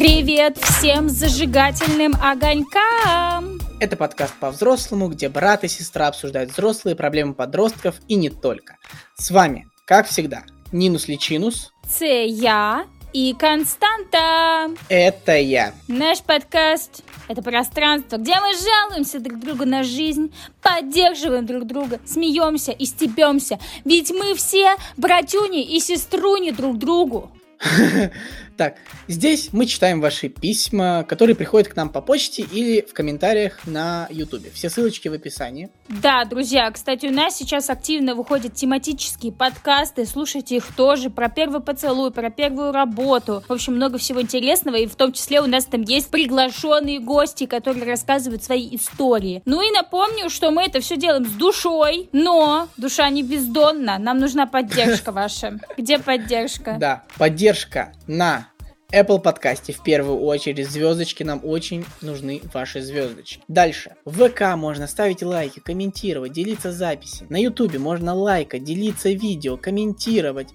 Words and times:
Привет 0.00 0.56
всем 0.56 1.10
зажигательным 1.10 2.14
огонькам! 2.22 3.60
Это 3.80 3.98
подкаст 3.98 4.32
по-взрослому, 4.40 5.08
где 5.08 5.28
брат 5.28 5.62
и 5.62 5.68
сестра 5.68 6.08
обсуждают 6.08 6.52
взрослые 6.52 6.96
проблемы 6.96 7.34
подростков 7.34 7.96
и 8.08 8.14
не 8.14 8.30
только. 8.30 8.78
С 9.16 9.30
вами, 9.30 9.66
как 9.84 10.06
всегда, 10.06 10.44
Нинус 10.72 11.06
Личинус. 11.06 11.70
Це 11.86 12.24
я 12.24 12.84
и 13.12 13.34
Константа. 13.38 14.70
Это 14.88 15.36
я. 15.36 15.74
Наш 15.86 16.22
подкаст– 16.22 17.04
это 17.28 17.42
пространство, 17.42 18.16
где 18.16 18.36
мы 18.36 18.54
жалуемся 18.54 19.20
друг 19.20 19.38
другу 19.38 19.66
на 19.66 19.82
жизнь, 19.82 20.32
поддерживаем 20.62 21.44
друг 21.44 21.66
друга, 21.66 22.00
смеемся 22.06 22.72
и 22.72 22.86
стебемся. 22.86 23.58
Ведь 23.84 24.10
мы 24.10 24.34
все 24.34 24.76
братюни 24.96 25.62
и 25.62 25.78
сеструни 25.78 26.52
друг 26.52 26.78
другу. 26.78 27.30
Так, 28.60 28.74
здесь 29.08 29.54
мы 29.54 29.64
читаем 29.64 30.02
ваши 30.02 30.28
письма, 30.28 31.02
которые 31.08 31.34
приходят 31.34 31.68
к 31.68 31.76
нам 31.76 31.88
по 31.88 32.02
почте 32.02 32.42
или 32.42 32.82
в 32.82 32.92
комментариях 32.92 33.66
на 33.66 34.06
YouTube. 34.10 34.52
Все 34.52 34.68
ссылочки 34.68 35.08
в 35.08 35.14
описании. 35.14 35.70
Да, 35.88 36.26
друзья, 36.26 36.70
кстати, 36.70 37.06
у 37.06 37.10
нас 37.10 37.38
сейчас 37.38 37.70
активно 37.70 38.14
выходят 38.14 38.52
тематические 38.52 39.32
подкасты, 39.32 40.04
слушайте 40.04 40.56
их 40.56 40.66
тоже, 40.76 41.08
про 41.08 41.30
первый 41.30 41.62
поцелуй, 41.62 42.10
про 42.10 42.28
первую 42.28 42.72
работу. 42.72 43.42
В 43.48 43.52
общем, 43.54 43.76
много 43.76 43.96
всего 43.96 44.20
интересного, 44.20 44.76
и 44.76 44.86
в 44.86 44.94
том 44.94 45.14
числе 45.14 45.40
у 45.40 45.46
нас 45.46 45.64
там 45.64 45.80
есть 45.80 46.10
приглашенные 46.10 47.00
гости, 47.00 47.46
которые 47.46 47.86
рассказывают 47.86 48.44
свои 48.44 48.76
истории. 48.76 49.40
Ну 49.46 49.62
и 49.62 49.74
напомню, 49.74 50.28
что 50.28 50.50
мы 50.50 50.64
это 50.64 50.80
все 50.80 50.98
делаем 50.98 51.24
с 51.24 51.32
душой, 51.32 52.10
но 52.12 52.68
душа 52.76 53.08
не 53.08 53.22
бездонна, 53.22 53.96
нам 53.96 54.18
нужна 54.18 54.44
поддержка 54.46 55.12
ваша. 55.12 55.58
Где 55.78 55.98
поддержка? 55.98 56.76
Да, 56.78 57.04
поддержка 57.16 57.94
на 58.06 58.49
Apple 58.92 59.20
подкасте 59.20 59.72
в 59.72 59.82
первую 59.84 60.18
очередь. 60.18 60.68
Звездочки 60.68 61.22
нам 61.22 61.40
очень 61.44 61.84
нужны 62.00 62.42
ваши 62.52 62.82
звездочки. 62.82 63.40
Дальше. 63.46 63.94
В 64.04 64.28
ВК 64.28 64.56
можно 64.56 64.88
ставить 64.88 65.22
лайки, 65.22 65.60
комментировать, 65.60 66.32
делиться 66.32 66.72
записи. 66.72 67.24
На 67.28 67.40
Ютубе 67.40 67.78
можно 67.78 68.14
лайкать, 68.14 68.64
делиться 68.64 69.10
видео, 69.10 69.56
комментировать. 69.56 70.48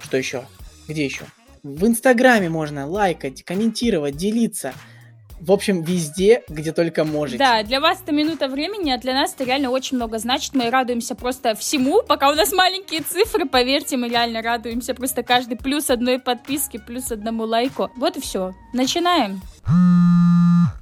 Что 0.00 0.16
еще? 0.16 0.44
Где 0.86 1.04
еще? 1.04 1.24
В 1.64 1.84
Инстаграме 1.86 2.48
можно 2.48 2.86
лайкать, 2.86 3.42
комментировать, 3.42 4.16
делиться. 4.16 4.72
В 5.40 5.52
общем, 5.52 5.82
везде, 5.82 6.42
где 6.48 6.72
только 6.72 7.04
можете. 7.04 7.38
Да, 7.38 7.62
для 7.62 7.80
вас 7.80 8.00
это 8.02 8.12
минута 8.12 8.48
времени, 8.48 8.90
а 8.90 8.98
для 8.98 9.14
нас 9.14 9.34
это 9.34 9.44
реально 9.44 9.70
очень 9.70 9.96
много 9.96 10.18
значит. 10.18 10.54
Мы 10.54 10.70
радуемся 10.70 11.14
просто 11.14 11.54
всему, 11.54 12.02
пока 12.02 12.30
у 12.30 12.34
нас 12.34 12.52
маленькие 12.52 13.02
цифры, 13.02 13.46
поверьте, 13.46 13.96
мы 13.96 14.08
реально 14.08 14.42
радуемся 14.42 14.94
просто 14.94 15.22
каждый 15.22 15.56
плюс 15.56 15.90
одной 15.90 16.18
подписки, 16.18 16.78
плюс 16.78 17.12
одному 17.12 17.44
лайку. 17.44 17.90
Вот 17.96 18.16
и 18.16 18.20
все. 18.20 18.54
Начинаем. 18.72 19.40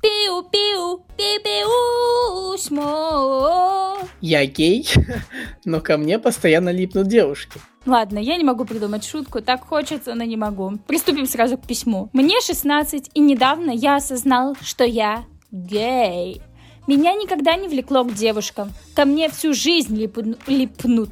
Пиу-пиу, 0.02 1.02
пиу-пиу, 1.16 2.58
смо. 2.58 3.98
Я 4.20 4.44
гей, 4.46 4.86
но 5.64 5.80
ко 5.80 5.96
мне 5.96 6.18
постоянно 6.18 6.68
липнут 6.70 7.08
девушки. 7.08 7.58
Ладно, 7.86 8.18
я 8.18 8.36
не 8.36 8.44
могу 8.44 8.64
придумать 8.64 9.04
шутку, 9.04 9.42
так 9.42 9.66
хочется, 9.66 10.14
но 10.14 10.24
не 10.24 10.36
могу. 10.36 10.78
Приступим 10.86 11.26
сразу 11.26 11.58
к 11.58 11.66
письму. 11.66 12.08
Мне 12.12 12.40
16, 12.40 13.10
и 13.12 13.20
недавно 13.20 13.70
я 13.70 13.96
осознал, 13.96 14.56
что 14.62 14.84
я 14.84 15.24
гей. 15.50 16.40
Меня 16.86 17.14
никогда 17.14 17.56
не 17.56 17.68
влекло 17.68 18.04
к 18.04 18.14
девушкам. 18.14 18.72
Ко 18.94 19.04
мне 19.04 19.28
всю 19.28 19.54
жизнь 19.54 19.96
липну, 19.96 20.36
липнут 20.46 21.10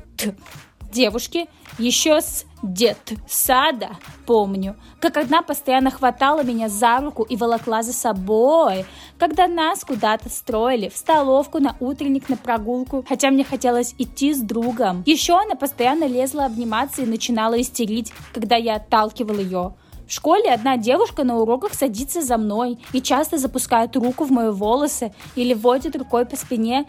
девушки. 0.93 1.47
Еще 1.79 2.21
с 2.21 2.45
дед 2.63 3.15
сада 3.27 3.89
помню, 4.27 4.77
как 5.01 5.17
одна 5.17 5.43
постоянно 5.43 5.91
хватала 5.91 6.45
меня 6.45 6.69
за 6.69 6.99
руку 6.99 7.25
и 7.25 7.37
волокла 7.37 7.83
за 7.83 7.93
собой, 7.93 8.85
когда 9.19 9.49
нас 9.49 9.85
куда-то 9.85 10.29
строили, 10.29 10.89
в 10.89 10.97
столовку, 10.97 11.59
на 11.59 11.75
утренник, 11.81 12.29
на 12.29 12.37
прогулку, 12.37 13.05
хотя 13.09 13.31
мне 13.31 13.43
хотелось 13.43 13.95
идти 13.99 14.33
с 14.33 14.41
другом. 14.41 15.03
Еще 15.07 15.35
она 15.35 15.57
постоянно 15.57 16.05
лезла 16.05 16.45
обниматься 16.45 17.03
и 17.03 17.07
начинала 17.07 17.61
истерить, 17.61 18.13
когда 18.33 18.57
я 18.57 18.77
отталкивал 18.77 19.39
ее. 19.39 19.75
В 20.07 20.13
школе 20.13 20.51
одна 20.51 20.77
девушка 20.77 21.25
на 21.25 21.39
уроках 21.39 21.73
садится 21.73 22.21
за 22.21 22.37
мной 22.37 22.79
и 22.93 23.01
часто 23.01 23.39
запускает 23.39 23.97
руку 23.97 24.25
в 24.25 24.31
мои 24.31 24.51
волосы 24.51 25.15
или 25.37 25.55
водит 25.55 25.97
рукой 25.97 26.27
по 26.27 26.37
спине. 26.37 26.87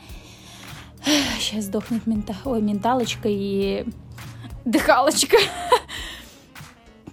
Сейчас 1.40 1.66
сдохнет 1.66 2.08
мента... 2.08 2.36
Ой, 2.46 2.62
менталочка 2.62 3.28
и 3.30 3.86
дыхалочка. 4.66 5.38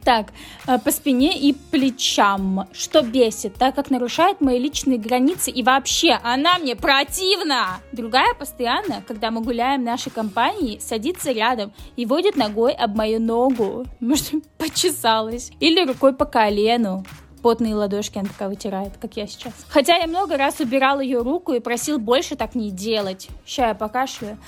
Так, 0.04 0.32
э, 0.66 0.78
по 0.78 0.90
спине 0.90 1.38
и 1.38 1.52
плечам, 1.52 2.68
что 2.72 3.02
бесит, 3.02 3.54
так 3.54 3.74
как 3.74 3.90
нарушает 3.90 4.40
мои 4.40 4.58
личные 4.58 4.98
границы 4.98 5.50
и 5.50 5.62
вообще 5.62 6.18
она 6.22 6.58
мне 6.58 6.74
противна. 6.74 7.80
Другая 7.92 8.32
постоянно, 8.34 9.04
когда 9.06 9.30
мы 9.30 9.42
гуляем 9.42 9.82
в 9.82 9.84
нашей 9.84 10.10
компании, 10.10 10.78
садится 10.78 11.32
рядом 11.32 11.72
и 11.96 12.06
водит 12.06 12.36
ногой 12.36 12.72
об 12.72 12.96
мою 12.96 13.20
ногу. 13.20 13.84
Может, 14.00 14.32
почесалась. 14.58 15.50
Или 15.60 15.84
рукой 15.84 16.14
по 16.14 16.24
колену. 16.24 17.04
Потные 17.42 17.74
ладошки 17.74 18.18
она 18.18 18.28
такая 18.28 18.48
вытирает, 18.50 18.98
как 19.00 19.16
я 19.16 19.26
сейчас. 19.26 19.54
Хотя 19.68 19.96
я 19.96 20.06
много 20.06 20.36
раз 20.36 20.60
убирал 20.60 21.00
ее 21.00 21.22
руку 21.22 21.54
и 21.54 21.60
просил 21.60 21.98
больше 21.98 22.36
так 22.36 22.54
не 22.54 22.70
делать. 22.70 23.28
Ща 23.46 23.68
я 23.68 23.74
покашляю. 23.74 24.38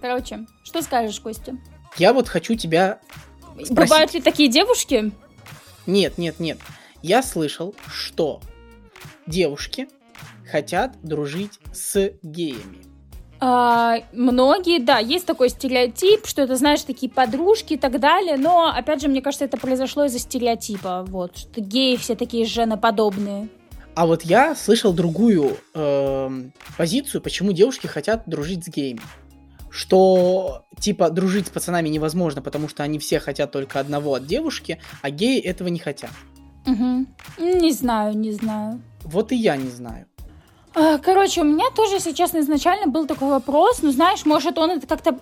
Короче, 0.00 0.46
что 0.62 0.82
скажешь, 0.82 1.18
Костя? 1.18 1.56
Я 1.96 2.12
вот 2.12 2.28
хочу 2.28 2.54
тебя 2.54 3.00
спросить. 3.54 3.74
Бывают 3.74 4.14
ли 4.14 4.20
такие 4.20 4.48
девушки? 4.48 5.12
Нет, 5.86 6.18
нет, 6.18 6.38
нет. 6.40 6.58
Я 7.02 7.22
слышал, 7.22 7.74
что 7.86 8.40
девушки 9.26 9.88
хотят 10.50 10.92
дружить 11.02 11.58
с 11.72 12.12
геями. 12.22 12.93
А, 13.46 13.98
многие, 14.14 14.80
да, 14.80 14.98
есть 15.00 15.26
такой 15.26 15.50
стереотип, 15.50 16.26
что 16.26 16.40
это, 16.40 16.56
знаешь, 16.56 16.80
такие 16.80 17.12
подружки 17.12 17.74
и 17.74 17.76
так 17.76 18.00
далее, 18.00 18.38
но, 18.38 18.72
опять 18.74 19.02
же, 19.02 19.08
мне 19.08 19.20
кажется, 19.20 19.44
это 19.44 19.58
произошло 19.58 20.06
из-за 20.06 20.18
стереотипа, 20.18 21.04
вот, 21.06 21.36
что 21.36 21.60
геи 21.60 21.96
все 21.96 22.14
такие 22.14 22.46
женоподобные. 22.46 23.48
А 23.96 24.06
вот 24.06 24.22
я 24.22 24.54
слышал 24.54 24.94
другую 24.94 25.58
э, 25.74 26.30
позицию, 26.78 27.20
почему 27.20 27.52
девушки 27.52 27.86
хотят 27.86 28.22
дружить 28.24 28.64
с 28.64 28.68
геями. 28.68 29.02
Что, 29.68 30.64
типа, 30.80 31.10
дружить 31.10 31.48
с 31.48 31.50
пацанами 31.50 31.90
невозможно, 31.90 32.40
потому 32.40 32.66
что 32.70 32.82
они 32.82 32.98
все 32.98 33.20
хотят 33.20 33.52
только 33.52 33.78
одного 33.78 34.14
от 34.14 34.26
девушки, 34.26 34.80
а 35.02 35.10
геи 35.10 35.38
этого 35.38 35.68
не 35.68 35.80
хотят. 35.80 36.12
Угу. 36.66 37.06
Не 37.60 37.72
знаю, 37.72 38.16
не 38.16 38.32
знаю. 38.32 38.80
Вот 39.02 39.32
и 39.32 39.36
я 39.36 39.58
не 39.58 39.68
знаю. 39.68 40.06
А, 40.74 40.98
Короче, 40.98 41.40
у 41.42 41.44
меня 41.44 41.66
тоже, 41.74 41.94
если 41.94 42.12
честно, 42.12 42.38
изначально 42.38 42.86
был 42.88 43.06
такой 43.06 43.28
вопрос, 43.28 43.80
ну, 43.82 43.90
знаешь, 43.92 44.24
может, 44.24 44.58
он 44.58 44.72
это 44.72 44.86
как-то 44.86 45.12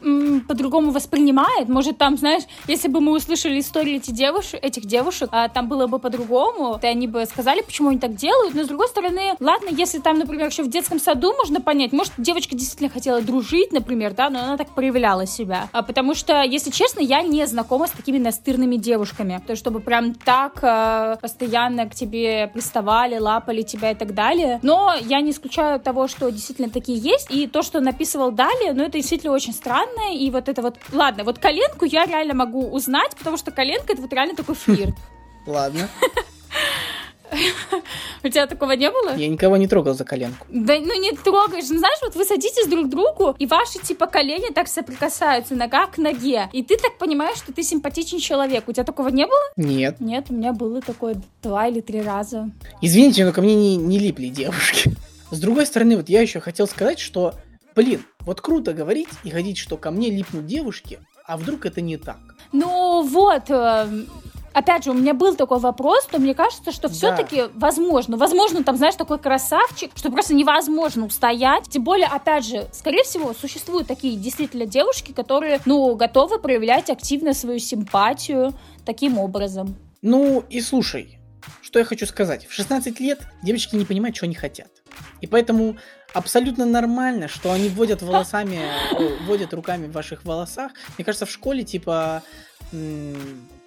по-другому 0.49 0.91
воспринимает, 0.93 1.69
может, 1.69 1.99
там, 1.99 2.17
знаешь, 2.17 2.45
если 2.67 2.89
бы 2.89 3.01
мы 3.01 3.13
услышали 3.13 3.61
истории 3.61 3.97
эти 3.97 4.11
девушек, 4.13 4.61
этих 4.63 4.87
девушек, 4.87 5.29
а, 5.33 5.49
там 5.49 5.69
было 5.69 5.87
бы 5.87 5.99
по-другому, 5.99 6.79
то 6.81 6.89
они 6.89 7.07
бы 7.07 7.27
сказали, 7.27 7.61
почему 7.61 7.91
они 7.91 7.99
так 7.99 8.15
делают, 8.15 8.55
но, 8.55 8.65
с 8.65 8.69
другой 8.69 8.89
стороны, 8.89 9.35
ладно, 9.41 9.69
если 9.71 9.99
там, 9.99 10.19
например, 10.19 10.49
еще 10.49 10.63
в 10.63 10.71
детском 10.71 10.99
саду 10.99 11.35
можно 11.37 11.61
понять, 11.61 11.93
может, 11.93 12.15
девочка 12.17 12.55
действительно 12.55 12.89
хотела 12.89 13.21
дружить, 13.21 13.73
например, 13.73 14.15
да, 14.15 14.31
но 14.31 14.39
она 14.39 14.57
так 14.57 14.75
проявляла 14.75 15.27
себя, 15.27 15.69
а, 15.73 15.83
потому 15.83 16.15
что, 16.15 16.43
если 16.43 16.71
честно, 16.71 17.01
я 17.01 17.23
не 17.23 17.47
знакома 17.47 17.89
с 17.89 17.91
такими 17.91 18.19
настырными 18.19 18.77
девушками, 18.77 19.43
то, 19.47 19.55
чтобы 19.55 19.81
прям 19.81 20.15
так 20.15 20.61
а, 20.63 21.17
постоянно 21.17 21.87
к 21.89 21.95
тебе 21.95 22.49
приставали, 22.49 23.19
лапали 23.19 23.63
тебя 23.63 23.91
и 23.91 23.95
так 23.95 24.15
далее, 24.15 24.59
но 24.63 24.95
я 25.03 25.21
не 25.21 25.33
исключаю 25.43 25.81
того, 25.81 26.07
что 26.09 26.31
действительно 26.31 26.71
такие 26.71 26.99
есть, 26.99 27.31
и 27.31 27.47
то, 27.47 27.63
что 27.63 27.81
написывал 27.81 28.31
далее, 28.31 28.73
ну, 28.73 28.85
это 28.85 28.93
действительно 28.93 29.33
очень 29.33 29.53
странно, 29.53 30.15
и 30.15 30.31
вот 30.31 30.49
это 30.49 30.63
вот, 30.63 30.77
ладно, 30.93 31.25
вот 31.25 31.39
коленку 31.39 31.85
я 31.85 32.07
реально 32.07 32.35
могу 32.35 32.71
узнать, 32.71 33.17
потому 33.17 33.37
что 33.37 33.51
коленка 33.51 33.93
это 33.93 34.03
вот 34.03 34.13
реально 34.13 34.37
такой 34.37 34.55
флирт. 34.55 34.95
Ладно. 35.47 35.89
У 38.23 38.29
тебя 38.29 38.47
такого 38.47 38.73
не 38.73 38.89
было? 38.91 39.17
Я 39.17 39.27
никого 39.27 39.57
не 39.57 39.67
трогал 39.67 39.95
за 39.95 40.05
коленку. 40.05 40.47
Да 40.49 40.75
ну 40.79 41.01
не 41.01 41.11
трогаешь, 41.11 41.69
ну 41.71 41.79
знаешь, 41.79 41.99
вот 42.03 42.15
вы 42.15 42.25
садитесь 42.25 42.69
друг 42.69 42.87
к 42.87 42.91
другу, 42.91 43.35
и 43.41 43.47
ваши 43.47 43.81
типа 43.81 44.07
колени 44.07 44.53
так 44.53 44.69
соприкасаются, 44.69 45.57
нога 45.57 45.87
к 45.87 45.99
ноге, 45.99 46.49
и 46.53 46.63
ты 46.63 46.77
так 46.77 46.99
понимаешь, 46.99 47.39
что 47.39 47.53
ты 47.53 47.65
симпатичный 47.65 48.21
человек. 48.21 48.69
У 48.69 48.73
тебя 48.73 48.85
такого 48.85 49.09
не 49.09 49.27
было? 49.27 49.41
Нет. 49.57 49.97
Нет, 49.99 50.27
у 50.29 50.35
меня 50.35 50.53
было 50.53 50.81
такое 50.81 51.17
два 51.43 51.67
или 51.67 51.81
три 51.81 52.03
раза. 52.03 52.51
Извините, 52.81 53.25
но 53.25 53.33
ко 53.33 53.43
мне 53.43 53.57
не, 53.57 53.77
не 53.77 53.99
липли 53.99 54.29
девушки. 54.29 54.95
С 55.33 55.41
другой 55.41 55.65
стороны, 55.65 55.97
вот 55.97 56.11
я 56.11 56.21
еще 56.21 56.41
хотел 56.41 56.67
сказать, 56.67 56.99
что, 56.99 57.33
блин, 57.75 58.05
вот 58.21 58.43
круто 58.43 58.75
говорить 58.75 59.09
и 59.25 59.31
ходить, 59.31 59.57
что 59.57 59.79
ко 59.79 59.91
мне 59.91 60.11
липнут 60.11 60.45
девушки, 60.45 60.99
а 61.27 61.39
вдруг 61.39 61.65
это 61.65 61.81
не 61.81 61.97
так? 61.97 62.19
Ну 62.53 63.03
вот, 63.03 63.49
э, 63.49 63.87
опять 64.53 64.85
же, 64.85 64.91
у 64.91 64.95
меня 64.95 65.15
был 65.15 65.35
такой 65.35 65.59
вопрос, 65.59 66.05
то 66.05 66.19
мне 66.19 66.35
кажется, 66.35 66.71
что 66.71 66.91
все-таки 66.91 67.45
возможно. 67.55 68.19
Возможно, 68.19 68.63
там, 68.63 68.77
знаешь, 68.77 68.95
такой 68.97 69.19
красавчик, 69.19 69.91
что 69.95 70.11
просто 70.11 70.35
невозможно 70.35 71.07
устоять. 71.07 71.67
Тем 71.71 71.83
более, 71.83 72.09
опять 72.09 72.45
же, 72.45 72.67
скорее 72.71 73.05
всего, 73.05 73.33
существуют 73.33 73.87
такие 73.87 74.19
действительно 74.19 74.67
девушки, 74.67 75.13
которые, 75.13 75.61
ну, 75.65 75.97
готовы 75.97 76.41
проявлять 76.41 76.91
активно 76.91 77.33
свою 77.33 77.59
симпатию 77.59 78.53
таким 78.85 79.19
образом. 79.19 79.77
Ну 80.03 80.45
и 80.51 80.61
слушай, 80.61 81.22
что 81.63 81.79
я 81.79 81.85
хочу 81.85 82.07
сказать. 82.07 82.47
В 82.47 82.53
16 82.53 83.01
лет 83.01 83.21
девочки 83.43 83.77
не 83.77 83.85
понимают, 83.85 84.17
что 84.17 84.27
они 84.27 84.35
хотят. 84.35 84.71
И 85.21 85.27
поэтому 85.27 85.77
абсолютно 86.13 86.67
нормально, 86.67 87.29
что 87.29 87.53
они 87.53 87.69
вводят 87.69 88.03
волосами, 88.03 88.61
вводят 89.27 89.55
руками 89.55 89.87
в 89.87 89.93
ваших 89.93 90.25
волосах. 90.25 90.73
Мне 90.99 91.05
кажется, 91.05 91.27
в 91.27 91.31
школе, 91.31 91.63
типа, 91.63 92.23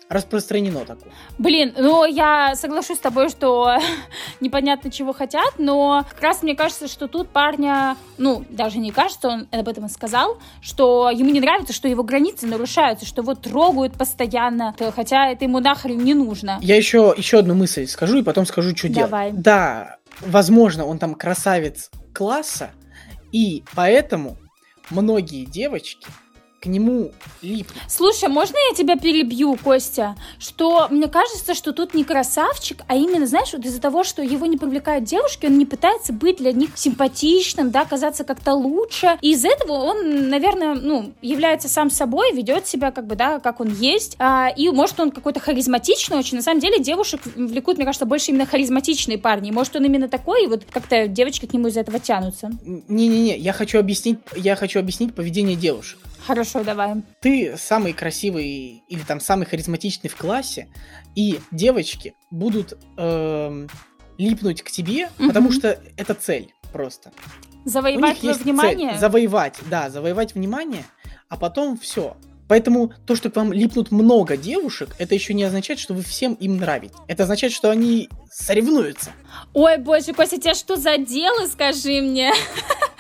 распространено 0.09 0.85
такое. 0.85 1.11
Блин, 1.37 1.73
ну 1.77 2.05
я 2.05 2.53
соглашусь 2.55 2.97
с 2.97 3.01
тобой, 3.01 3.29
что 3.29 3.77
непонятно 4.39 4.91
чего 4.91 5.13
хотят, 5.13 5.55
но 5.57 6.05
как 6.09 6.21
раз 6.21 6.43
мне 6.43 6.55
кажется, 6.55 6.87
что 6.87 7.07
тут 7.07 7.29
парня, 7.29 7.97
ну, 8.17 8.45
даже 8.49 8.77
не 8.77 8.91
кажется, 8.91 9.29
он 9.29 9.47
об 9.51 9.67
этом 9.67 9.85
и 9.85 9.89
сказал, 9.89 10.37
что 10.61 11.09
ему 11.09 11.31
не 11.31 11.39
нравится, 11.39 11.73
что 11.73 11.87
его 11.87 12.03
границы 12.03 12.45
нарушаются, 12.45 13.05
что 13.05 13.21
его 13.21 13.33
трогают 13.35 13.93
постоянно, 13.93 14.75
хотя 14.95 15.29
это 15.29 15.45
ему 15.45 15.59
нахрен 15.59 15.97
не 15.97 16.13
нужно. 16.13 16.59
Я 16.61 16.75
еще, 16.77 17.13
еще 17.17 17.39
одну 17.39 17.55
мысль 17.55 17.87
скажу 17.87 18.19
и 18.19 18.23
потом 18.23 18.45
скажу, 18.45 18.75
что 18.75 18.89
Давай. 18.89 19.31
делать. 19.31 19.43
Да, 19.43 19.97
возможно, 20.21 20.85
он 20.85 20.99
там 20.99 21.15
красавец 21.15 21.89
класса, 22.13 22.71
и 23.31 23.63
поэтому 23.73 24.37
многие 24.89 25.45
девочки 25.45 26.07
к 26.65 26.67
нему 26.67 27.11
липнет. 27.43 27.79
Слушай, 27.87 28.27
можно 28.27 28.57
я 28.69 28.75
тебя 28.75 28.95
перебью, 28.97 29.55
Костя? 29.55 30.15
Что 30.39 30.87
мне 30.89 31.07
кажется, 31.07 31.53
что 31.53 31.73
тут 31.73 31.93
не 31.93 32.03
красавчик, 32.03 32.81
а 32.87 32.95
именно, 32.95 33.27
знаешь, 33.27 33.53
вот 33.53 33.63
из-за 33.63 33.79
того, 33.79 34.03
что 34.03 34.23
его 34.23 34.47
не 34.47 34.57
привлекают 34.57 35.03
девушки, 35.03 35.45
он 35.45 35.59
не 35.59 35.65
пытается 35.67 36.11
быть 36.11 36.37
для 36.37 36.51
них 36.53 36.71
симпатичным, 36.73 37.69
да, 37.69 37.85
казаться 37.85 38.23
как-то 38.23 38.53
лучше. 38.53 39.19
И 39.21 39.33
из 39.33 39.45
этого 39.45 39.73
он, 39.73 40.29
наверное, 40.29 40.73
ну, 40.73 41.13
является 41.21 41.69
сам 41.69 41.91
собой, 41.91 42.33
ведет 42.33 42.65
себя 42.65 42.89
как 42.89 43.05
бы, 43.05 43.15
да, 43.15 43.39
как 43.39 43.59
он 43.59 43.71
есть. 43.71 44.15
А, 44.17 44.49
и 44.49 44.69
может 44.69 44.99
он 44.99 45.11
какой-то 45.11 45.39
харизматичный 45.39 46.17
очень. 46.17 46.37
На 46.37 46.43
самом 46.43 46.61
деле 46.61 46.79
девушек 46.79 47.21
влекут, 47.35 47.77
мне 47.77 47.85
кажется, 47.85 48.07
больше 48.07 48.31
именно 48.31 48.47
харизматичные 48.47 49.19
парни. 49.19 49.51
Может 49.51 49.75
он 49.75 49.85
именно 49.85 50.09
такой, 50.09 50.45
и 50.45 50.47
вот 50.47 50.63
как-то 50.71 51.07
девочки 51.07 51.45
к 51.45 51.53
нему 51.53 51.67
из-за 51.67 51.81
этого 51.81 51.99
тянутся. 51.99 52.49
Не-не-не, 52.87 53.37
я 53.37 53.53
хочу 53.53 53.77
объяснить, 53.77 54.17
я 54.35 54.55
хочу 54.55 54.79
объяснить 54.79 55.13
поведение 55.13 55.55
девушек. 55.55 55.99
Хорошо, 56.25 56.63
давай. 56.63 56.95
Ты 57.21 57.55
самый 57.57 57.93
красивый 57.93 58.83
или 58.87 59.01
там 59.01 59.19
самый 59.19 59.45
харизматичный 59.45 60.09
в 60.09 60.15
классе, 60.15 60.67
и 61.15 61.39
девочки 61.51 62.15
будут 62.31 62.77
э, 62.97 63.67
липнуть 64.17 64.63
к 64.63 64.71
тебе, 64.71 65.09
угу. 65.19 65.27
потому 65.27 65.51
что 65.51 65.79
это 65.97 66.13
цель 66.13 66.53
просто. 66.73 67.11
Завоевать 67.65 68.19
твое 68.19 68.35
внимание? 68.35 68.91
Цель. 68.91 68.99
Завоевать, 68.99 69.59
да, 69.69 69.89
завоевать 69.89 70.35
внимание, 70.35 70.85
а 71.29 71.37
потом 71.37 71.77
все. 71.77 72.17
Поэтому 72.47 72.93
то, 73.07 73.15
что 73.15 73.31
к 73.31 73.35
вам 73.35 73.51
липнут 73.51 73.91
много 73.91 74.37
девушек, 74.37 74.95
это 74.99 75.15
еще 75.15 75.33
не 75.33 75.43
означает, 75.43 75.79
что 75.79 75.93
вы 75.93 76.03
всем 76.03 76.33
им 76.35 76.57
нравитесь. 76.57 76.95
Это 77.07 77.23
означает, 77.23 77.53
что 77.53 77.71
они 77.71 78.09
соревнуются. 78.31 79.11
Ой, 79.53 79.77
боже, 79.77 80.13
Костя, 80.13 80.39
тебя 80.39 80.53
что 80.53 80.75
задело, 80.75 81.47
скажи 81.47 82.01
мне? 82.01 82.31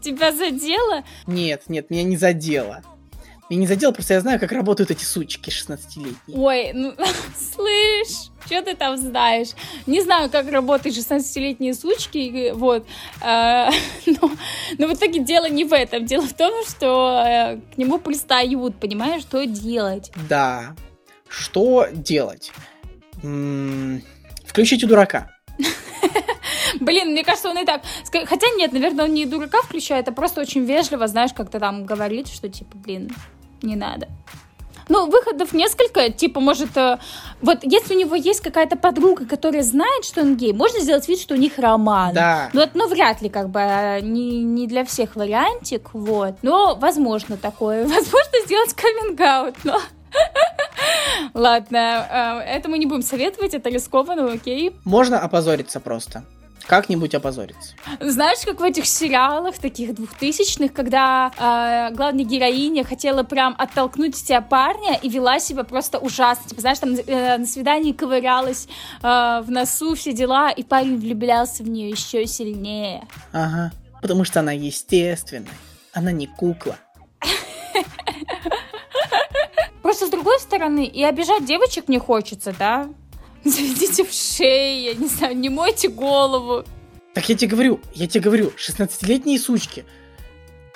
Тебя 0.00 0.32
задело? 0.32 1.04
Нет, 1.26 1.64
нет, 1.68 1.90
меня 1.90 2.02
не 2.02 2.16
задело. 2.16 2.82
Меня 3.50 3.60
не 3.60 3.66
задело, 3.66 3.92
просто 3.92 4.14
я 4.14 4.20
знаю, 4.20 4.40
как 4.40 4.52
работают 4.52 4.90
эти 4.90 5.04
сучки 5.04 5.50
16-летние. 5.50 6.38
Ой, 6.38 6.72
ну, 6.72 6.94
слышь, 7.54 8.30
что 8.46 8.62
ты 8.62 8.74
там 8.74 8.96
знаешь? 8.96 9.48
Не 9.86 10.00
знаю, 10.00 10.30
как 10.30 10.50
работают 10.50 10.96
16-летние 10.96 11.74
сучки, 11.74 12.52
вот. 12.52 12.86
А, 13.20 13.70
но, 14.06 14.30
но 14.78 14.86
в 14.86 14.94
итоге 14.94 15.20
дело 15.20 15.46
не 15.48 15.64
в 15.64 15.74
этом. 15.74 16.06
Дело 16.06 16.26
в 16.26 16.32
том, 16.32 16.64
что 16.66 17.22
э, 17.26 17.60
к 17.74 17.76
нему 17.76 17.98
пристают, 17.98 18.80
понимаешь, 18.80 19.22
что 19.22 19.44
делать. 19.44 20.10
Да, 20.26 20.74
что 21.28 21.86
делать? 21.92 22.50
М-м- 23.22 24.02
включите 24.46 24.86
дурака. 24.86 25.33
Блин, 26.80 27.12
мне 27.12 27.24
кажется, 27.24 27.50
он 27.50 27.58
и 27.58 27.64
так... 27.64 27.82
Хотя 28.10 28.46
нет, 28.56 28.72
наверное, 28.72 29.04
он 29.04 29.14
не 29.14 29.26
дурака 29.26 29.62
включает, 29.62 30.08
а 30.08 30.12
просто 30.12 30.40
очень 30.40 30.64
вежливо, 30.64 31.06
знаешь, 31.06 31.32
как-то 31.32 31.60
там 31.60 31.84
говорит, 31.84 32.28
что 32.28 32.48
типа, 32.48 32.76
блин, 32.76 33.10
не 33.62 33.76
надо. 33.76 34.08
Ну, 34.88 35.06
выходов 35.06 35.52
несколько, 35.52 36.10
типа, 36.10 36.40
может, 36.40 36.76
э, 36.76 36.98
вот 37.40 37.60
если 37.62 37.94
у 37.94 37.98
него 37.98 38.14
есть 38.14 38.40
какая-то 38.40 38.76
подруга, 38.76 39.24
которая 39.24 39.62
знает, 39.62 40.04
что 40.04 40.20
он 40.20 40.36
гей, 40.36 40.52
можно 40.52 40.80
сделать 40.80 41.08
вид, 41.08 41.18
что 41.18 41.34
у 41.34 41.38
них 41.38 41.58
роман. 41.58 42.12
Да. 42.12 42.50
Ну, 42.52 42.66
ну 42.74 42.88
вряд 42.88 43.22
ли, 43.22 43.30
как 43.30 43.48
бы, 43.48 43.60
а, 43.60 44.00
не, 44.00 44.42
не 44.42 44.66
для 44.66 44.84
всех 44.84 45.16
вариантик, 45.16 45.94
вот. 45.94 46.34
Но, 46.42 46.76
возможно, 46.78 47.36
такое. 47.36 47.84
Возможно, 47.88 48.32
сделать 48.44 48.74
каминг 48.74 49.54
но... 49.64 49.80
Ладно, 51.34 52.42
э, 52.46 52.56
это 52.56 52.68
мы 52.68 52.78
не 52.78 52.86
будем 52.86 53.02
советовать, 53.02 53.54
это 53.54 53.70
рискованно, 53.70 54.32
окей. 54.32 54.76
Можно 54.84 55.20
опозориться 55.20 55.80
просто 55.80 56.24
как-нибудь 56.66 57.14
опозориться. 57.14 57.74
Знаешь, 58.00 58.38
как 58.44 58.60
в 58.60 58.62
этих 58.62 58.86
сериалах 58.86 59.58
таких 59.58 59.94
двухтысячных, 59.94 60.72
когда 60.72 61.30
э, 61.36 61.94
главная 61.94 62.24
героиня 62.24 62.84
хотела 62.84 63.22
прям 63.22 63.54
оттолкнуть 63.58 64.16
тебя 64.16 64.40
парня 64.40 64.98
и 65.00 65.08
вела 65.08 65.38
себя 65.38 65.64
просто 65.64 65.98
ужасно. 65.98 66.48
Типа, 66.48 66.60
знаешь, 66.60 66.78
там 66.78 66.94
э, 66.94 67.38
на 67.38 67.46
свидании 67.46 67.92
ковырялась 67.92 68.66
э, 69.02 69.06
в 69.42 69.46
носу, 69.48 69.94
все 69.94 70.12
дела, 70.12 70.50
и 70.50 70.62
парень 70.62 70.98
влюблялся 70.98 71.62
в 71.62 71.68
нее 71.68 71.90
еще 71.90 72.26
сильнее. 72.26 73.06
Ага, 73.32 73.72
потому 74.00 74.24
что 74.24 74.40
она 74.40 74.52
естественная, 74.52 75.52
она 75.92 76.12
не 76.12 76.26
кукла. 76.26 76.76
Просто 79.82 80.06
с 80.06 80.10
другой 80.34 80.40
стороны, 80.40 80.86
и 80.86 81.02
обижать 81.04 81.44
девочек 81.44 81.88
не 81.88 81.98
хочется, 81.98 82.54
да? 82.58 82.88
Заведите 83.44 84.04
в 84.04 84.12
шею, 84.12 84.82
я 84.82 84.94
не 84.94 85.06
знаю, 85.06 85.36
не 85.36 85.48
мойте 85.48 85.88
голову. 85.88 86.64
Так 87.14 87.28
я 87.28 87.36
тебе 87.36 87.50
говорю, 87.50 87.80
я 87.94 88.06
тебе 88.06 88.20
говорю, 88.20 88.52
16-летние 88.56 89.38
сучки. 89.38 89.84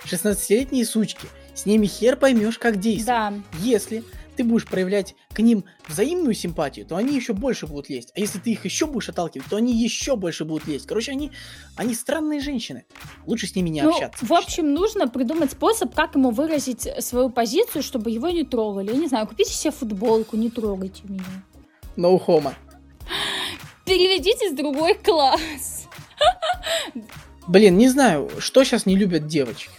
16-летние 0.05 0.85
сучки. 0.85 1.27
С 1.55 1.67
ними 1.67 1.87
хер 1.87 2.17
поймешь, 2.17 2.59
как 2.59 2.79
действовать. 2.79 3.07
Да. 3.07 3.59
Если 3.59 4.05
ты 4.39 4.45
будешь 4.45 4.67
проявлять 4.67 5.17
к 5.33 5.41
ним 5.41 5.65
взаимную 5.89 6.33
симпатию, 6.33 6.87
то 6.87 6.97
они 6.97 7.17
еще 7.17 7.33
больше 7.33 7.67
будут 7.67 7.89
лезть. 7.89 8.13
А 8.15 8.21
если 8.21 8.39
ты 8.39 8.53
их 8.53 8.65
еще 8.65 8.87
будешь 8.87 9.09
отталкивать, 9.09 9.49
то 9.49 9.57
они 9.57 9.73
еще 9.75 10.15
больше 10.15 10.45
будут 10.45 10.69
лезть. 10.69 10.87
Короче, 10.87 11.11
они, 11.11 11.33
они 11.75 11.93
странные 11.93 12.39
женщины. 12.39 12.85
Лучше 13.27 13.49
с 13.49 13.57
ними 13.57 13.69
не 13.69 13.83
ну, 13.83 13.91
общаться. 13.91 14.25
В 14.25 14.33
общем, 14.33 14.73
нужно 14.73 15.09
придумать 15.09 15.51
способ, 15.51 15.93
как 15.93 16.15
ему 16.15 16.31
выразить 16.31 16.89
свою 17.01 17.31
позицию, 17.31 17.83
чтобы 17.83 18.13
его 18.13 18.29
не 18.29 18.45
трогали. 18.45 18.93
Я 18.93 18.97
не 18.97 19.09
знаю, 19.09 19.27
купите 19.27 19.53
себе 19.53 19.73
футболку, 19.73 20.37
не 20.37 20.51
трогайте 20.51 21.03
меня. 21.09 21.25
No 21.97 22.25
homo. 22.25 22.55
Переведите 23.85 24.51
в 24.51 24.57
другой 24.57 24.95
класс. 24.95 25.89
Блин, 27.49 27.77
не 27.77 27.89
знаю, 27.89 28.31
что 28.39 28.63
сейчас 28.63 28.87
не 28.87 28.95
любят 28.95 29.27
девочки. 29.27 29.71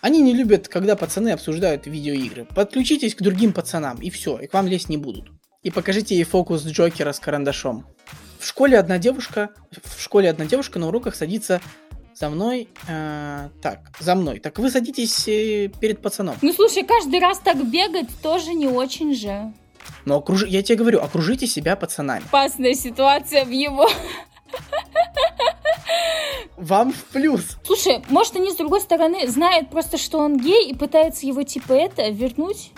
Они 0.00 0.20
не 0.22 0.32
любят, 0.32 0.68
когда 0.68 0.94
пацаны 0.96 1.30
обсуждают 1.30 1.86
видеоигры. 1.86 2.44
Подключитесь 2.44 3.14
к 3.14 3.22
другим 3.22 3.52
пацанам, 3.52 4.00
и 4.00 4.10
все, 4.10 4.38
и 4.38 4.46
к 4.46 4.54
вам 4.54 4.68
лезть 4.68 4.88
не 4.88 4.96
будут. 4.96 5.30
И 5.62 5.70
покажите 5.70 6.14
ей 6.14 6.24
фокус 6.24 6.64
Джокера 6.64 7.12
с 7.12 7.18
карандашом. 7.18 7.84
В 8.38 8.46
школе 8.46 8.78
одна 8.78 8.98
девушка, 8.98 9.50
в 9.84 10.00
школе 10.00 10.30
одна 10.30 10.46
девушка 10.46 10.78
на 10.78 10.88
уроках 10.88 11.16
садится 11.16 11.60
за 12.14 12.30
мной, 12.30 12.68
э, 12.86 13.48
так, 13.60 13.90
за 13.98 14.14
мной. 14.14 14.38
Так 14.38 14.58
вы 14.58 14.70
садитесь 14.70 15.26
э, 15.26 15.68
перед 15.80 16.00
пацаном. 16.00 16.36
Ну 16.42 16.52
слушай, 16.52 16.84
каждый 16.84 17.18
раз 17.18 17.40
так 17.40 17.56
бегать 17.68 18.08
тоже 18.22 18.54
не 18.54 18.68
очень 18.68 19.14
же. 19.14 19.52
Но 20.04 20.18
окруж... 20.18 20.44
я 20.46 20.62
тебе 20.62 20.78
говорю, 20.78 21.00
окружите 21.00 21.46
себя 21.46 21.76
пацанами. 21.76 22.24
Опасная 22.24 22.74
ситуация 22.74 23.44
в 23.44 23.50
его. 23.50 23.88
Вам 26.56 26.92
в 26.92 27.04
плюс. 27.06 27.56
Слушай, 27.64 28.02
может 28.08 28.34
они 28.36 28.50
с 28.50 28.56
другой 28.56 28.80
стороны 28.80 29.28
знают 29.28 29.70
просто, 29.70 29.96
что 29.96 30.18
он 30.18 30.38
гей 30.38 30.68
и 30.68 30.74
пытаются 30.74 31.26
его 31.26 31.42
типа 31.44 31.72
это 31.72 32.08
вернуть? 32.08 32.72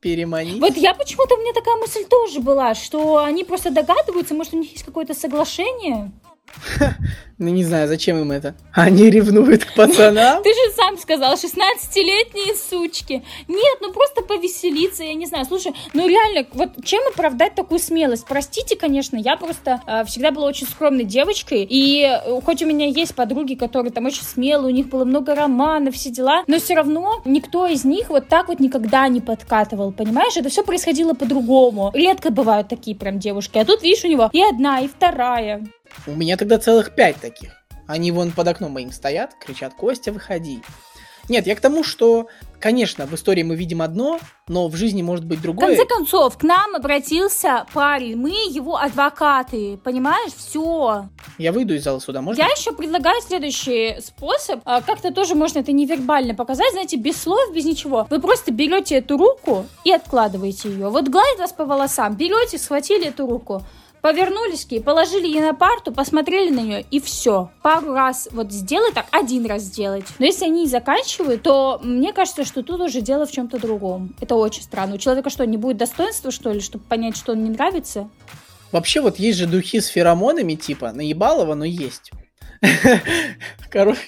Переманить? 0.00 0.60
Вот 0.60 0.76
я 0.76 0.94
почему-то, 0.94 1.34
у 1.34 1.38
меня 1.38 1.52
такая 1.52 1.76
мысль 1.76 2.04
тоже 2.04 2.40
была, 2.40 2.74
что 2.74 3.18
они 3.18 3.42
просто 3.42 3.70
догадываются, 3.70 4.34
может 4.34 4.54
у 4.54 4.58
них 4.58 4.70
есть 4.70 4.84
какое-то 4.84 5.14
соглашение? 5.14 6.12
Ну 7.38 7.48
не 7.48 7.64
знаю, 7.64 7.86
зачем 7.86 8.18
им 8.18 8.32
это. 8.32 8.54
Они 8.72 9.10
ревнуют 9.10 9.64
к 9.64 9.74
пацанам? 9.74 10.42
Ты 10.42 10.48
же 10.54 10.72
сам 10.74 10.96
сказал, 10.96 11.34
16-летние 11.34 12.54
сучки. 12.56 13.22
Нет, 13.46 13.78
ну 13.82 13.92
просто 13.92 14.22
повеселиться, 14.22 15.04
я 15.04 15.12
не 15.12 15.26
знаю. 15.26 15.44
Слушай, 15.44 15.74
ну 15.92 16.08
реально, 16.08 16.46
вот 16.54 16.82
чем 16.82 17.02
оправдать 17.12 17.54
такую 17.54 17.78
смелость? 17.78 18.24
Простите, 18.26 18.74
конечно, 18.74 19.18
я 19.18 19.36
просто 19.36 19.82
э, 19.86 20.04
всегда 20.06 20.30
была 20.30 20.46
очень 20.46 20.66
скромной 20.66 21.04
девочкой, 21.04 21.66
и 21.68 22.04
э, 22.04 22.40
хоть 22.40 22.62
у 22.62 22.66
меня 22.66 22.86
есть 22.86 23.14
подруги, 23.14 23.54
которые 23.54 23.92
там 23.92 24.06
очень 24.06 24.22
смелые, 24.22 24.72
у 24.72 24.76
них 24.76 24.88
было 24.88 25.04
много 25.04 25.34
романов, 25.34 25.94
все 25.94 26.08
дела, 26.08 26.42
но 26.46 26.58
все 26.58 26.74
равно 26.74 27.20
никто 27.26 27.66
из 27.66 27.84
них 27.84 28.08
вот 28.08 28.28
так 28.28 28.48
вот 28.48 28.60
никогда 28.60 29.08
не 29.08 29.20
подкатывал, 29.20 29.92
понимаешь? 29.92 30.36
Это 30.38 30.48
все 30.48 30.62
происходило 30.62 31.12
по-другому. 31.12 31.90
Редко 31.92 32.30
бывают 32.30 32.68
такие 32.68 32.96
прям 32.96 33.18
девушки, 33.18 33.58
а 33.58 33.66
тут, 33.66 33.82
видишь, 33.82 34.04
у 34.04 34.08
него 34.08 34.30
и 34.32 34.40
одна, 34.40 34.80
и 34.80 34.88
вторая. 34.88 35.66
У 36.06 36.12
меня 36.14 36.36
тогда 36.36 36.58
целых 36.58 36.94
пять 36.94 37.16
таких. 37.20 37.50
Они 37.86 38.10
вон 38.10 38.32
под 38.32 38.48
окном 38.48 38.72
моим 38.72 38.90
стоят, 38.92 39.34
кричат, 39.40 39.74
Костя, 39.74 40.12
выходи. 40.12 40.60
Нет, 41.28 41.46
я 41.48 41.56
к 41.56 41.60
тому, 41.60 41.82
что, 41.82 42.28
конечно, 42.60 43.04
в 43.04 43.12
истории 43.14 43.42
мы 43.42 43.56
видим 43.56 43.82
одно, 43.82 44.20
но 44.46 44.68
в 44.68 44.76
жизни 44.76 45.02
может 45.02 45.24
быть 45.24 45.40
В 45.40 45.42
другое. 45.42 45.74
конце 45.76 45.84
концов, 45.84 46.38
к 46.38 46.44
нам 46.44 46.76
обратился 46.76 47.66
парень, 47.72 48.14
мы 48.16 48.30
его 48.30 48.76
адвокаты, 48.76 49.76
понимаешь? 49.82 50.30
Все. 50.36 51.08
Я 51.38 51.50
выйду 51.52 51.74
из 51.74 51.82
зала 51.82 51.98
суда, 51.98 52.22
можно? 52.22 52.40
Я 52.40 52.46
еще 52.48 52.70
предлагаю 52.72 53.20
следующий 53.22 54.00
способ. 54.00 54.60
А, 54.64 54.80
Как-то 54.82 55.12
тоже 55.12 55.34
можно 55.34 55.58
это 55.58 55.72
невербально 55.72 56.34
показать, 56.36 56.70
знаете, 56.70 56.96
без 56.96 57.20
слов, 57.20 57.52
без 57.52 57.64
ничего. 57.64 58.06
Вы 58.08 58.20
просто 58.20 58.52
берете 58.52 58.96
эту 58.96 59.16
руку 59.18 59.66
и 59.84 59.90
откладываете 59.90 60.68
ее. 60.70 60.90
Вот 60.90 61.08
гладит 61.08 61.40
вас 61.40 61.52
по 61.52 61.64
волосам, 61.64 62.14
берете, 62.14 62.56
схватили 62.58 63.06
эту 63.08 63.26
руку, 63.26 63.62
повернулись 64.06 64.64
к 64.64 64.70
ней, 64.70 64.80
положили 64.80 65.26
ее 65.26 65.40
на 65.40 65.52
парту, 65.52 65.90
посмотрели 65.90 66.50
на 66.50 66.60
нее 66.60 66.86
и 66.92 67.00
все. 67.00 67.50
Пару 67.60 67.92
раз 67.92 68.28
вот 68.30 68.52
сделай 68.52 68.92
так, 68.92 69.06
один 69.10 69.44
раз 69.46 69.62
сделать. 69.62 70.04
Но 70.20 70.26
если 70.26 70.44
они 70.44 70.60
не 70.60 70.68
заканчивают, 70.68 71.42
то 71.42 71.80
мне 71.82 72.12
кажется, 72.12 72.44
что 72.44 72.62
тут 72.62 72.80
уже 72.80 73.00
дело 73.00 73.26
в 73.26 73.32
чем-то 73.32 73.58
другом. 73.58 74.14
Это 74.20 74.36
очень 74.36 74.62
странно. 74.62 74.94
У 74.94 74.98
человека 74.98 75.28
что, 75.28 75.44
не 75.44 75.56
будет 75.56 75.78
достоинства, 75.78 76.30
что 76.30 76.52
ли, 76.52 76.60
чтобы 76.60 76.84
понять, 76.84 77.16
что 77.16 77.32
он 77.32 77.42
не 77.42 77.50
нравится? 77.50 78.08
Вообще 78.70 79.00
вот 79.00 79.18
есть 79.18 79.38
же 79.38 79.48
духи 79.48 79.80
с 79.80 79.88
феромонами, 79.88 80.54
типа, 80.54 80.92
наебалово, 80.92 81.54
но 81.54 81.64
есть. 81.64 82.12
Короче, 83.72 84.06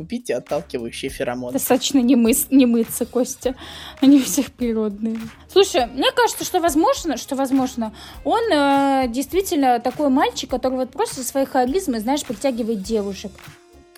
купите 0.00 0.34
отталкивающие 0.34 1.10
феромоны. 1.10 1.52
Достаточно 1.52 1.98
не, 1.98 2.14
мыс- 2.14 2.46
не 2.50 2.64
мыться, 2.64 3.04
Костя. 3.04 3.54
Они 4.00 4.16
у 4.16 4.22
всех 4.22 4.50
природные. 4.50 5.18
Слушай, 5.52 5.88
мне 5.88 6.10
кажется, 6.10 6.42
что 6.44 6.58
возможно, 6.58 7.18
что 7.18 7.36
возможно, 7.36 7.92
он 8.24 8.40
э, 8.50 9.08
действительно 9.08 9.78
такой 9.78 10.08
мальчик, 10.08 10.48
который 10.48 10.76
вот 10.76 10.90
просто 10.90 11.22
своей 11.22 11.44
харизмой, 11.44 12.00
знаешь, 12.00 12.24
притягивает 12.24 12.82
девушек. 12.82 13.30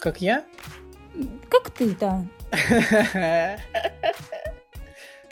Как 0.01 0.21
я? 0.21 0.43
Как 1.49 1.71
ты, 1.71 1.95
да. 2.01 2.25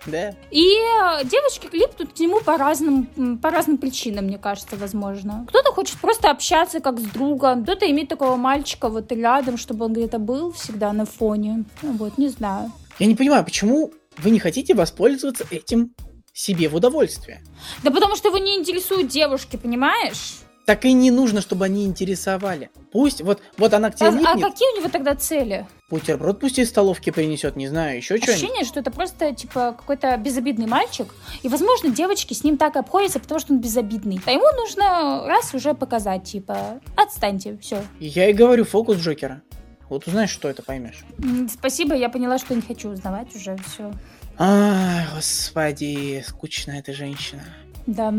Да. 0.06 0.34
И 0.50 0.64
э, 0.64 1.24
девочки 1.24 1.68
липнут 1.72 2.12
к 2.12 2.18
нему 2.18 2.40
по 2.40 2.56
разным, 2.56 3.38
по 3.38 3.50
разным 3.50 3.78
причинам, 3.78 4.26
мне 4.26 4.38
кажется, 4.38 4.76
возможно. 4.76 5.46
Кто-то 5.48 5.72
хочет 5.72 5.98
просто 5.98 6.30
общаться 6.30 6.80
как 6.80 6.98
с 6.98 7.04
другом, 7.04 7.64
кто-то 7.64 7.90
имеет 7.90 8.08
такого 8.08 8.36
мальчика 8.36 8.88
вот 8.88 9.12
рядом, 9.12 9.56
чтобы 9.56 9.86
он 9.86 9.92
где-то 9.92 10.18
был 10.18 10.52
всегда 10.52 10.92
на 10.92 11.04
фоне. 11.04 11.64
Вот, 11.82 12.18
не 12.18 12.28
знаю. 12.28 12.72
Я 12.98 13.06
не 13.06 13.14
понимаю, 13.14 13.44
почему 13.44 13.92
вы 14.18 14.30
не 14.30 14.38
хотите 14.38 14.74
воспользоваться 14.74 15.44
этим 15.50 15.94
себе 16.32 16.68
в 16.68 16.74
удовольствие? 16.74 17.42
Да 17.82 17.90
потому 17.90 18.16
что 18.16 18.28
его 18.28 18.38
не 18.38 18.56
интересуют 18.56 19.08
девушки, 19.08 19.56
понимаешь? 19.56 20.40
Так 20.66 20.84
и 20.84 20.92
не 20.92 21.10
нужно, 21.10 21.40
чтобы 21.40 21.64
они 21.64 21.84
интересовали. 21.84 22.70
Пусть, 22.92 23.22
вот, 23.22 23.40
вот 23.56 23.74
она 23.74 23.90
к 23.90 23.96
тебе 23.96 24.08
А, 24.08 24.12
а 24.12 24.14
липнет, 24.14 24.52
какие 24.52 24.72
у 24.74 24.80
него 24.80 24.88
тогда 24.88 25.14
цели? 25.14 25.66
бутерброд 25.90 26.40
пусть 26.40 26.58
из 26.58 26.68
столовки 26.68 27.10
принесет, 27.10 27.56
не 27.56 27.66
знаю, 27.66 27.96
еще 27.96 28.16
что-нибудь. 28.16 28.28
Ощущение, 28.28 28.64
что 28.64 28.80
это 28.80 28.90
просто, 28.90 29.34
типа, 29.34 29.74
какой-то 29.76 30.16
безобидный 30.16 30.66
мальчик. 30.66 31.12
И, 31.42 31.48
возможно, 31.48 31.90
девочки 31.90 32.32
с 32.32 32.44
ним 32.44 32.56
так 32.56 32.76
обходятся, 32.76 33.18
потому 33.18 33.40
что 33.40 33.52
он 33.52 33.60
безобидный. 33.60 34.20
А 34.24 34.30
ему 34.30 34.46
нужно 34.56 35.26
раз 35.26 35.52
уже 35.52 35.74
показать, 35.74 36.24
типа, 36.24 36.80
отстаньте, 36.96 37.58
все. 37.60 37.82
Я 37.98 38.30
и 38.30 38.32
говорю, 38.32 38.64
фокус 38.64 38.98
Джокера. 38.98 39.42
Вот 39.88 40.06
узнаешь, 40.06 40.30
что 40.30 40.48
это, 40.48 40.62
поймешь. 40.62 41.04
Спасибо, 41.52 41.96
я 41.96 42.08
поняла, 42.08 42.38
что 42.38 42.54
не 42.54 42.62
хочу 42.62 42.90
узнавать 42.90 43.34
уже, 43.34 43.56
все. 43.66 43.92
Ай, 44.38 45.04
господи, 45.12 46.24
скучная 46.26 46.78
эта 46.78 46.92
женщина. 46.92 47.42
Да. 47.86 48.14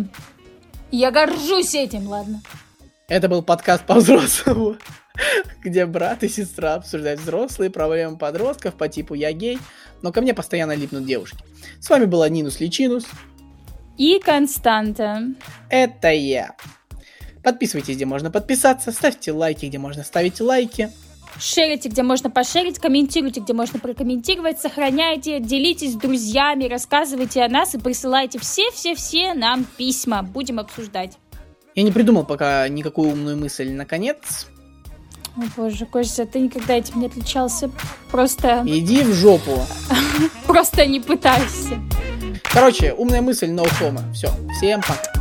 Я 0.92 1.12
горжусь 1.12 1.74
этим, 1.76 2.08
ладно. 2.08 2.42
Это 3.08 3.28
был 3.28 3.42
подкаст 3.44 3.86
по-взрослому, 3.86 4.78
где 5.64 5.86
брат 5.86 6.24
и 6.24 6.30
сестра 6.30 6.76
обсуждают 6.76 7.20
взрослые 7.20 7.70
проблемы 7.70 8.18
подростков 8.18 8.76
по 8.76 8.88
типу 8.88 9.14
«я 9.14 9.32
гей», 9.34 9.60
но 10.02 10.12
ко 10.12 10.22
мне 10.22 10.34
постоянно 10.34 10.76
липнут 10.76 11.06
девушки. 11.06 11.38
С 11.80 11.90
вами 11.90 12.06
была 12.06 12.30
Нинус 12.30 12.60
Личинус, 12.60 13.06
И 13.98 14.20
Константа. 14.20 15.24
это 15.70 16.10
я. 16.12 16.56
Подписывайтесь, 17.44 17.96
где 17.96 18.06
можно 18.06 18.32
подписаться, 18.32 18.92
ставьте 18.92 19.32
лайки, 19.32 19.66
где 19.66 19.78
можно 19.78 20.04
ставить 20.04 20.40
лайки. 20.40 20.92
Шерите, 21.40 21.90
где 21.90 22.04
можно 22.04 22.30
пошерить, 22.30 22.80
комментируйте, 22.80 23.40
где 23.40 23.54
можно 23.54 23.80
прокомментировать, 23.80 24.60
сохраняйте, 24.60 25.40
делитесь 25.40 25.94
с 25.94 25.96
друзьями, 25.96 26.66
рассказывайте 26.66 27.42
о 27.44 27.50
нас 27.50 27.74
и 27.74 27.80
присылайте 27.80 28.40
все-все-все 28.40 29.34
нам 29.34 29.66
письма. 29.78 30.22
Будем 30.22 30.60
обсуждать. 30.60 31.18
Я 31.74 31.84
не 31.84 31.92
придумал 31.92 32.26
пока 32.26 32.68
никакую 32.68 33.12
умную 33.12 33.38
мысль. 33.38 33.72
Наконец, 33.72 34.48
О 35.38 35.42
боже, 35.56 35.86
Костя, 35.86 36.26
ты 36.26 36.40
никогда 36.40 36.76
этим 36.76 37.00
не 37.00 37.08
отличался. 37.08 37.72
Просто, 38.12 38.64
иди 38.66 39.04
в 39.04 39.14
жопу. 39.14 39.66
просто 40.46 40.86
не 40.86 41.00
пытайся. 41.00 41.82
Короче, 42.44 42.94
умная 42.94 43.22
мысль, 43.22 43.48
no 43.48 43.66
homo. 43.80 44.12
Все, 44.14 44.30
всем 44.58 44.82
пока. 44.82 45.14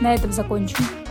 На 0.00 0.14
этом 0.14 0.30
закончим. 0.30 1.05